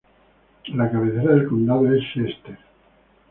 La 0.73 0.89
cabecera 0.89 1.33
del 1.35 1.47
condado 1.47 1.93
es 1.93 2.01
Chester. 2.15 2.57